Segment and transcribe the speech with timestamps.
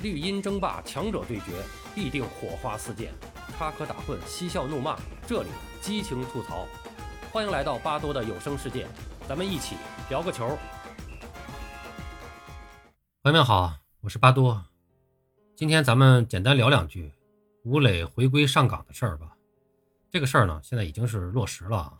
[0.00, 1.60] 绿茵争霸，强者对决，
[1.92, 3.08] 必定火花四溅；
[3.56, 5.48] 插科打诨，嬉笑怒骂，这里
[5.80, 6.68] 激情吐槽。
[7.32, 8.86] 欢迎来到巴多的有声世界，
[9.28, 9.74] 咱们一起
[10.08, 10.56] 聊个球。
[13.24, 14.64] 朋友们好，我是巴多。
[15.56, 17.12] 今天咱们简单聊两句
[17.64, 19.36] 吴磊回归上岗的事儿吧。
[20.12, 21.92] 这个事儿呢，现在已经是落实了。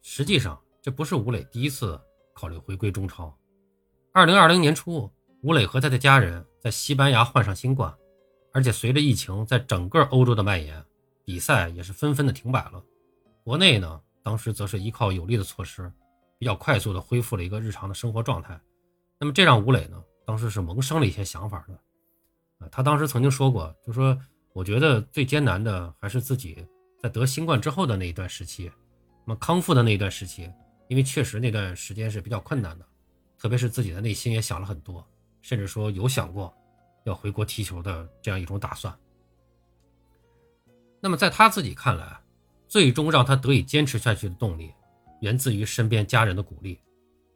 [0.00, 2.00] 实际上，这不是吴磊第一次
[2.32, 3.36] 考虑回归中超。
[4.12, 7.92] 二零二零年初，吴磊和他的家人在西班牙患上新冠，
[8.52, 10.80] 而且随着疫情在整个欧洲的蔓延，
[11.24, 12.80] 比赛也是纷纷的停摆了。
[13.42, 15.90] 国内呢，当时则是依靠有力的措施，
[16.38, 18.56] 比较快速的恢复了一个日常的生活状态。
[19.18, 21.74] 那么这让吴磊呢，当时是萌生了一些想法的。
[22.64, 24.16] 啊，他当时曾经说过，就说
[24.52, 26.64] 我觉得最艰难的还是自己
[27.02, 28.70] 在得新冠之后的那一段时期，
[29.26, 30.48] 那么康复的那一段时期，
[30.86, 32.86] 因为确实那段时间是比较困难的。
[33.36, 35.04] 特别是自己的内心也想了很多，
[35.40, 36.54] 甚至说有想过
[37.04, 38.96] 要回国踢球的这样一种打算。
[41.00, 42.20] 那么在他自己看来，
[42.68, 44.72] 最终让他得以坚持下去的动力，
[45.20, 46.80] 源自于身边家人的鼓励。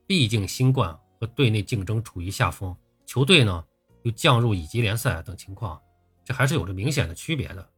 [0.06, 3.64] 毕竟新冠和队内竞争处于下风，球队呢
[4.03, 5.80] 又降入乙级联赛等情况，
[6.25, 7.69] 这还是有着明显的区别的。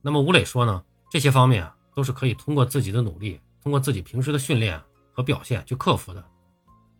[0.00, 4.80] 那么吴磊说呢，这些方面都是可以通过自己的努力，通过自己平时的训练
[5.12, 6.24] 和表现去克服的。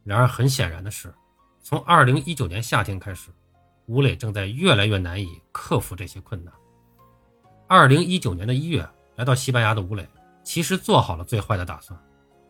[0.02, 1.14] 然而，很显然的是，
[1.62, 3.30] 从二零一九年夏天开始，
[3.88, 6.52] 吴磊正在越来越难以克服这些困难。
[7.66, 8.86] 二零一九年的一月，
[9.16, 10.06] 来到西班牙的吴磊，
[10.44, 11.98] 其实做好了最坏的打算。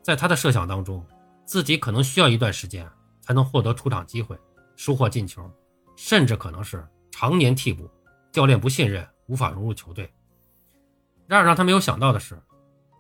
[0.03, 1.07] 在他的设想当中，
[1.45, 2.89] 自己可能需要一段时间
[3.21, 4.37] 才能获得出场机会，
[4.75, 5.49] 收获进球，
[5.95, 7.89] 甚至可能是常年替补，
[8.33, 10.13] 教练不信任，无法融入球队。
[11.29, 12.37] 然而，让他没有想到的是，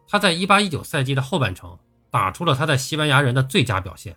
[0.07, 1.77] 他在一八一九赛季的后半程
[2.09, 4.17] 打出了他在西班牙人的最佳表现。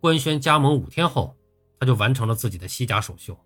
[0.00, 1.36] 官宣加盟五天后，
[1.82, 3.36] 他就完成了自己的西甲首秀，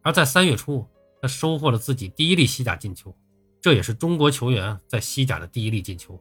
[0.00, 0.88] 而在三月初，
[1.20, 3.14] 他收获了自己第一粒西甲进球，
[3.60, 6.18] 这也是中国球员在西甲的第一粒进球。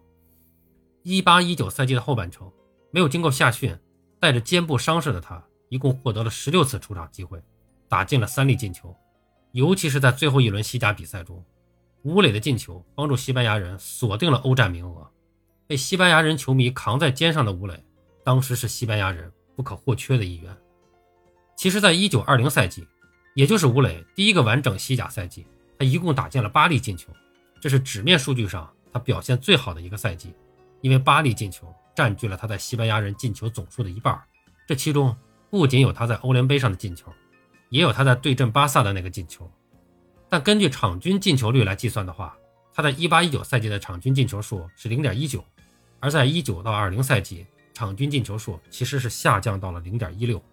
[1.03, 2.51] 一八一九赛季的后半程，
[2.91, 3.73] 没有经过夏训，
[4.19, 7.41] 带着肩部伤势的他，一共获得了十六次出场机会，
[7.87, 8.93] 打进了三粒进球，
[9.53, 11.41] 尤其是在最后一轮西甲比赛中，
[12.01, 15.09] 吴磊的进球帮助西班牙人锁定了欧战名额，
[15.65, 17.85] 被西班牙人球迷扛在肩上的吴磊，
[18.21, 19.31] 当时是西班牙人。
[19.55, 20.51] 不可或缺的一员。
[21.63, 22.85] 其实，在一九二零赛季，
[23.35, 25.47] 也就是吴磊第一个完整西甲赛季，
[25.79, 27.09] 他一共打进了八粒进球，
[27.61, 30.33] 这是纸面数据上他表现最好的一个赛季，
[30.81, 34.21] 因为八粒进球占据了他在西班牙人进球总数的一半。
[34.67, 35.15] 这其中
[35.49, 37.09] 不仅有他在欧联杯上的进球，
[37.69, 39.49] 也有他在对阵巴萨的那个进球。
[40.27, 42.35] 但根据场均进球率来计算的话，
[42.73, 45.41] 他在一八一九赛季的场均进球数是零点一九，
[46.01, 47.45] 而在一九到二零赛季。
[47.73, 50.43] 场均进球数其实是下降到了零点一六。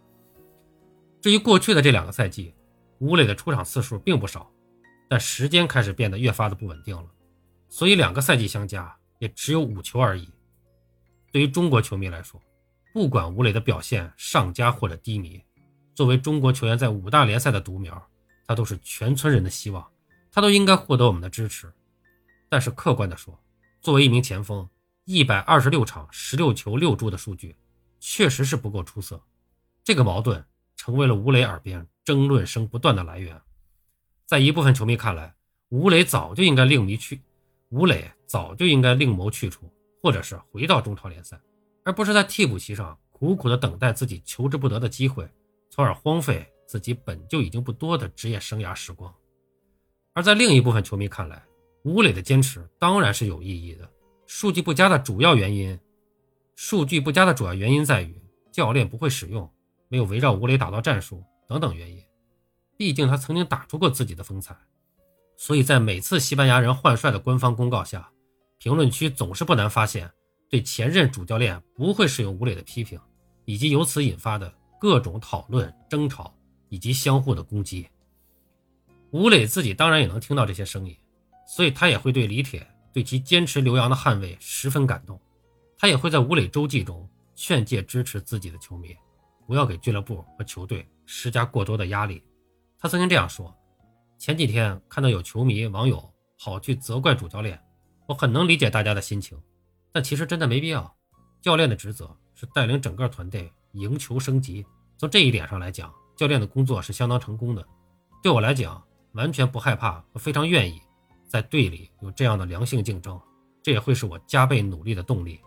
[1.20, 2.54] 至于过去的这两个赛季，
[2.98, 4.50] 吴磊的出场次数并不少，
[5.08, 7.06] 但时间开始变得越发的不稳定了，
[7.68, 10.28] 所以两个赛季相加也只有五球而已。
[11.30, 12.40] 对于中国球迷来说，
[12.92, 15.40] 不管吴磊的表现上佳或者低迷，
[15.94, 18.02] 作为中国球员在五大联赛的独苗，
[18.46, 19.86] 他都是全村人的希望，
[20.32, 21.70] 他都应该获得我们的支持。
[22.48, 23.38] 但是客观的说，
[23.80, 24.68] 作为一名前锋，
[25.04, 27.54] 一百二十六场十六球六助的数据，
[28.00, 29.22] 确实是不够出色。
[29.84, 30.44] 这个矛盾
[30.80, 33.38] 成为了吴磊耳边争论声不断的来源。
[34.24, 35.34] 在一部分球迷看来，
[35.68, 37.20] 吴磊早就应该另觅去，
[37.68, 39.70] 吴磊早就应该另谋去处，
[40.02, 41.38] 或者是回到中超联赛，
[41.84, 45.28] 而不是在替补席上苦苦的等待自己求之不得的机会，
[45.68, 49.14] 从而荒废自己本就已经不多的职业生涯时光。
[50.14, 51.44] 而在另一部分球迷看来，
[51.82, 53.86] 吴磊的坚持当然是有意义的。
[54.24, 55.78] 数据不佳的主要原因，
[56.56, 58.18] 数据不佳的主要原因在于
[58.50, 59.46] 教练不会使用，
[59.90, 62.02] 没有围绕吴磊打造战术等等原因。
[62.78, 64.56] 毕竟他曾经打出过自己的风采，
[65.36, 68.10] 所以在每次西班牙人换帅的官方公告下，
[68.56, 70.10] 评论区总是不难发现
[70.48, 72.98] 对前任主教练不会使用吴磊的批评，
[73.44, 76.34] 以及由此引发的各种讨论、争吵
[76.70, 77.86] 以及相互的攻击。
[79.10, 80.96] 吴磊自己当然也能听到这些声音，
[81.46, 82.66] 所以他也会对李铁。
[82.92, 85.16] 对其坚持留洋的捍卫十分感动，
[85.78, 88.96] 他也会在吴磊周记中劝诫支持自己的球迷，
[89.50, 92.22] 不要给俱乐部和球队施加过多的压力。
[92.78, 93.52] 他曾经这样说
[94.16, 96.08] ：“前几天看到有球迷网友
[96.38, 97.60] 跑去责怪主教练，
[98.06, 99.36] 我很能理解大家的心情，
[99.90, 100.94] 但其实真的没必要。
[101.42, 104.64] 教练的职责是带领整个团队赢球升级，
[104.96, 107.66] 从这一点上来讲，教练的工作是相当成功的。
[108.22, 108.80] 对我来讲，
[109.14, 110.80] 完全不害怕和非常愿意。”
[111.26, 113.20] 在队里有这样的良性竞争，
[113.64, 115.40] 这也会是我加倍努力的动力。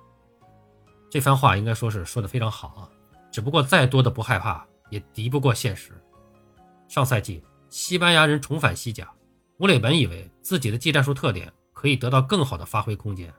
[1.09, 2.89] 这番话应该说是说的非常好啊，
[3.33, 5.91] 只不过再多的不害怕也敌不过现实。
[6.87, 9.11] 上赛季西班牙人重返西甲，
[9.57, 13.33] 吴磊本以为自己的技战术特点可以得到更好的发挥空间，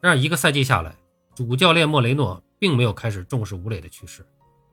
[0.00, 0.94] 然而一个赛季下来，
[1.34, 4.24] 主教练莫雷诺并没有开始重视吴磊的趋势，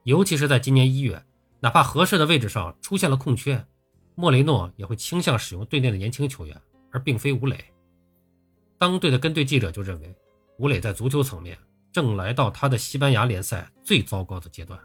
[0.03, 1.19] 尤其是在今年一月，
[1.59, 3.65] 哪怕合适的位置上出现了空缺，
[4.13, 6.55] 莫雷诺也会倾向使用队内的年轻球员，
[6.91, 7.57] 而并非吴磊。
[8.77, 10.15] 当队的跟队记者就认为，
[10.59, 11.57] 吴磊在足球层面
[11.91, 14.79] 正来到他的西班牙联赛最糟糕的阶段。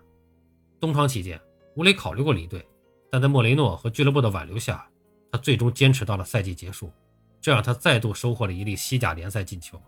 [0.81, 1.41] 冬窗期间，
[1.75, 2.67] 吴磊考虑过离队，
[3.11, 4.89] 但在莫雷诺和俱乐部的挽留下，
[5.31, 6.93] 他最终坚持到了赛季结束，
[7.41, 9.81] 这让他再度收获了一粒西甲联赛进球，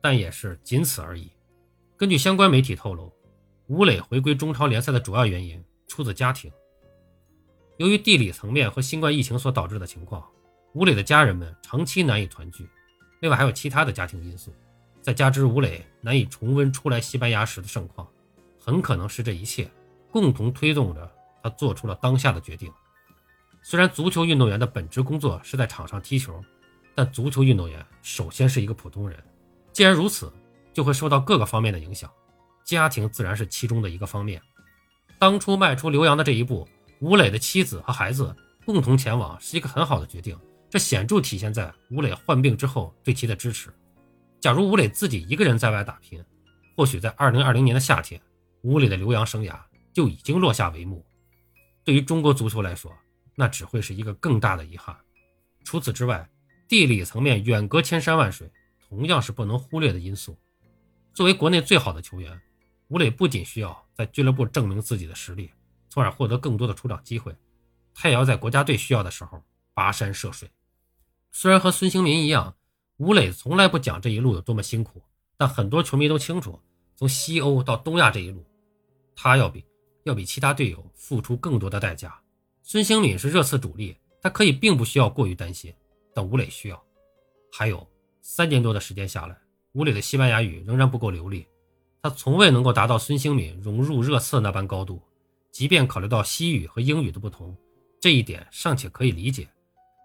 [0.00, 1.30] 但也是仅此而已。
[1.96, 3.12] 根据相关媒体透露，
[3.68, 6.50] 吴磊回归中超联赛的主要原因出自家庭。
[7.78, 10.28] 由于地理层面和新冠疫情所导致的情况，
[10.74, 12.68] 吴磊的家人们长期难以团聚。
[13.20, 14.52] 另外还有其他的家庭因素，
[15.02, 18.08] 再加之吴磊难以重温初来西班牙时的盛况，
[18.58, 19.68] 很可能是这一切
[20.10, 21.10] 共同推动着
[21.42, 22.72] 他做出了当下的决定。
[23.62, 26.40] 虽然足球运动员的本职工作是在场上踢球，
[26.94, 29.18] 但足球运动员首先是一个普通人。
[29.72, 30.32] 既然如此，
[30.72, 32.10] 就会受到各个方面的影响，
[32.64, 34.40] 家庭自然是其中的一个方面。
[35.18, 36.68] 当初迈出留洋的这一步，
[37.00, 38.34] 吴磊的妻子和孩子
[38.64, 40.38] 共同前往是一个很好的决定。
[40.70, 43.68] 这显著体现在吴磊患病之后对其的支持。
[44.42, 46.20] 假如吴磊自己一个人在外打拼，
[46.76, 48.20] 或许在2020年的夏天，
[48.62, 49.56] 吴磊的留洋生涯
[49.92, 51.06] 就已经落下帷幕。
[51.84, 52.92] 对于中国足球来说，
[53.36, 54.96] 那只会是一个更大的遗憾。
[55.62, 56.28] 除此之外，
[56.66, 58.50] 地理层面远隔千山万水，
[58.88, 60.36] 同样是不能忽略的因素。
[61.14, 62.36] 作为国内最好的球员，
[62.88, 65.52] 吴磊不仅需要在俱乐部证明自己的实力，
[65.88, 67.32] 从而获得更多的出场机会，
[67.94, 69.40] 他也要在国家队需要的时候
[69.72, 70.50] 跋山涉水。
[71.30, 72.56] 虽然和孙兴民一样，
[73.02, 75.02] 吴磊从来不讲这一路有多么辛苦，
[75.36, 76.56] 但很多球迷都清楚，
[76.94, 78.46] 从西欧到东亚这一路，
[79.16, 79.64] 他要比
[80.04, 82.16] 要比其他队友付出更多的代价。
[82.62, 85.74] 孙兴敏是热刺主力，他可以并不需要过于担心，
[86.14, 86.80] 但吴磊需要。
[87.50, 87.84] 还有
[88.20, 89.36] 三年多的时间下来，
[89.72, 91.44] 吴磊的西班牙语仍然不够流利，
[92.02, 95.02] 他从未能够达到孙兴敏融入热刺那般高度。
[95.50, 97.52] 即便考虑到西语和英语的不同，
[98.00, 99.48] 这一点尚且可以理解。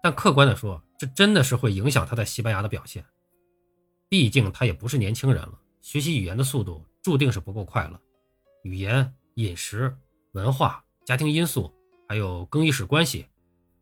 [0.02, 3.04] 但客观的说，这真的是会影响他在西班牙的表现。
[4.08, 8.00] 毕竟他也不是年轻人了，学习语言的速度注定是不够快了。
[8.62, 9.94] 语言、饮食、
[10.32, 11.72] 文化、家庭因素，
[12.08, 13.26] 还有更衣室关系，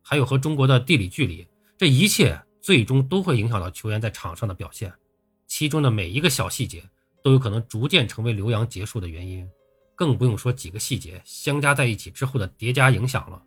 [0.01, 1.47] 还有和中国的地理距离，
[1.77, 4.91] 这一切最终都会影响到球员在场上的表现。
[5.47, 6.83] 其中的每一个小细节
[7.23, 9.49] 都有可能逐渐成为留洋结束的原因，
[9.95, 13.41] 更不用说几个细节相加在一起之后的叠加影响了。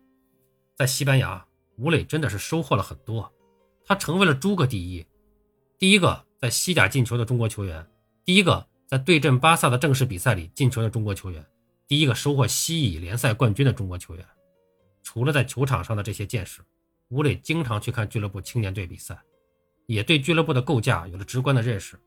[0.75, 1.45] 在西班牙。
[1.81, 3.33] 吴磊真的是收获了很多，
[3.83, 5.03] 他成为了诸葛第一，
[5.79, 7.83] 第一个在西甲进球的中国球员，
[8.23, 11.43] 第一个在对阵巴萨的正式比赛里进球的中国球员，
[11.87, 14.23] 第一个收获西乙联赛冠军的中国球员。
[15.01, 16.61] 除了在球场上的这些见识，
[17.09, 19.19] 吴磊经常去看俱乐部青年队比赛，
[19.87, 21.99] 也对俱乐部的构架有了直观的认识。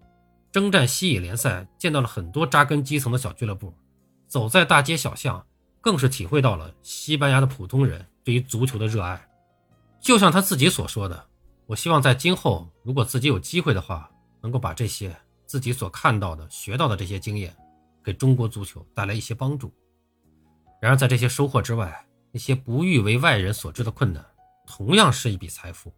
[0.52, 3.74] 征战西乙联赛，见到了很多扎根基层的小俱乐部，
[4.28, 5.44] 走在大街小巷，
[5.80, 9.20] 更是体会到了西班牙的普通人对于足球的热爱。
[10.04, 11.26] 就像他自己所说的，
[11.64, 14.10] 我希望在今后，如果自己有机会的话，
[14.42, 15.16] 能够把这些
[15.46, 17.56] 自己所看到的、学到的这些经验，
[18.04, 19.72] 给中国足球带来一些帮助。
[20.78, 24.22] 然而，在这些收获之外，那些不欲为外人所知的困难，
[24.66, 25.90] 同样是一笔财富。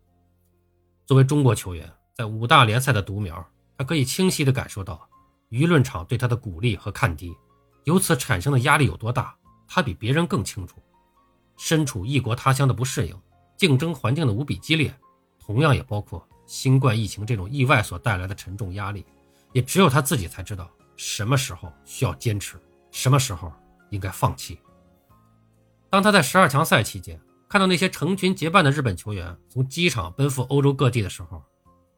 [1.05, 3.45] 作为中国球员，在五大联赛的独苗，
[3.77, 5.05] 他可以清晰地感受到
[5.51, 7.35] 舆论场对他的鼓励和看低，
[7.83, 9.37] 由此产生的压力有多大，
[9.67, 10.81] 他比别人更清楚。
[11.57, 13.21] 身处异国他乡的不适应。
[13.57, 14.95] 竞争环境的无比激烈，
[15.39, 19.05] 同样也包括新冠疫情这种意外所带来的沉重压力，
[19.53, 22.57] 也只有他自己才知道什么时候需要坚持，
[22.91, 23.53] 什么时候
[23.91, 24.59] 应该放弃。
[25.89, 31.43] 当他在十二强赛期间看到那些成群结伴的日本球员从机场奔赴欧洲各地的时候，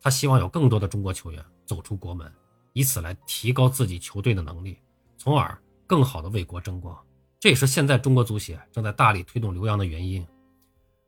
[0.00, 2.30] 他希望有更多的中国球员走出国门，
[2.72, 4.78] 以此来提高自己球队的能力，
[5.16, 6.96] 从而更好的为国争光。
[7.40, 10.24] 这也是现在中国足协正在大力推动留洋的原因。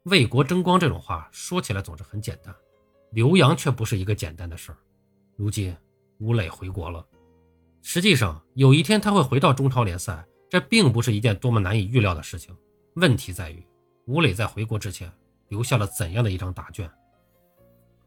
[0.05, 2.55] 为国争光这种话说起来总是很简单，
[3.11, 4.79] 留洋却不是一个简单的事儿。
[5.37, 5.77] 如今
[6.19, 7.07] 吴磊回国了，
[7.83, 12.57] 实际上有一天他会回到中超联赛，这并不是一件多么难以预料的事情。
[12.95, 13.63] 问题在于
[14.07, 15.13] 吴磊在回国之前
[15.49, 16.91] 留下了怎样的一张答卷？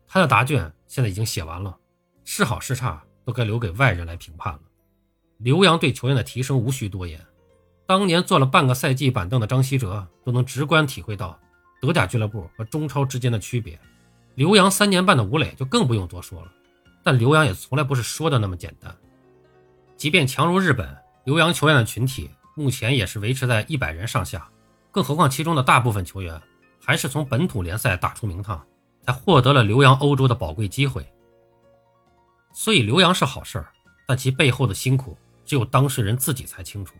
[0.08, 1.78] 他的答卷现在已经写完了，
[2.24, 4.62] 是好是差都该留给外人来评判了。
[5.38, 7.24] 留洋对球员的提升无需多言，
[7.86, 11.40] 当年坐了半个赛季板凳的张稀哲都能直观体会到。
[11.84, 13.78] 德甲俱乐部和中超之间的区别，
[14.36, 16.48] 留洋三年半的吴磊就更不用多说了。
[17.04, 18.96] 但留洋也从来不是说的那么简单。
[19.98, 24.50] 即便强如日本，留洋球员的群体目前也是维持在一百人上下。
[24.92, 26.42] 更何况其中的大部分球员
[26.82, 28.66] 还是从本土联赛打出名堂，
[29.06, 31.06] 才获得了留洋欧洲的宝贵机会。
[32.54, 33.68] 所以留洋是好事儿，
[34.08, 36.96] 但其背后的辛苦只有当事人自己才清楚。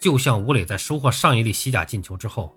[0.00, 2.56] 就像吴磊在收获上一粒西甲进球之后，